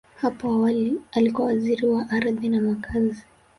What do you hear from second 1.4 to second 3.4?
Waziri wa Ardhi na Makazi.